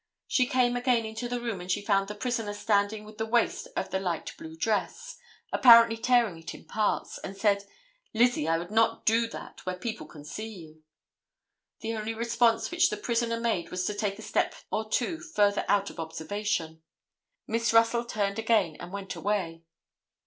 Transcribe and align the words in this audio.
She 0.25 0.47
came 0.47 0.75
again 0.75 1.05
into 1.05 1.29
the 1.29 1.39
room 1.39 1.61
and 1.61 1.71
she 1.71 1.85
found 1.85 2.07
the 2.07 2.15
prisoner 2.15 2.55
standing 2.55 3.03
with 3.05 3.19
the 3.19 3.25
waist 3.27 3.67
of 3.75 3.91
the 3.91 3.99
light 3.99 4.35
blue 4.35 4.55
dress, 4.57 5.15
apparently 5.53 5.95
tearing 5.95 6.39
it 6.39 6.55
in 6.55 6.65
parts, 6.65 7.19
and 7.19 7.37
said, 7.37 7.65
"Lizzie, 8.11 8.47
I 8.47 8.57
would 8.57 8.71
not 8.71 9.05
do 9.05 9.27
that 9.27 9.63
where 9.63 9.75
people 9.77 10.07
can 10.07 10.25
see 10.25 10.47
you." 10.49 10.81
The 11.81 11.93
only 11.93 12.15
response 12.15 12.71
which 12.71 12.89
the 12.89 12.97
prisoner 12.97 13.39
made 13.39 13.69
was 13.69 13.85
to 13.85 13.93
take 13.93 14.17
a 14.17 14.23
step 14.23 14.55
or 14.71 14.89
two 14.89 15.19
further 15.19 15.65
out 15.67 15.91
of 15.91 15.99
observation. 15.99 16.81
Miss 17.45 17.71
Russell 17.71 18.03
turned 18.05 18.39
again 18.39 18.77
and 18.79 18.91
went 18.91 19.13
away. 19.15 19.61